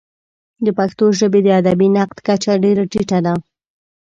د 0.65 0.67
پښتو 0.77 1.05
ژبې 1.19 1.39
د 1.43 1.47
ادبي 1.59 1.87
نقد 1.97 2.17
کچه 2.27 2.53
ډېره 2.63 2.83
ټیټه 2.91 3.19
ده. 3.25 3.33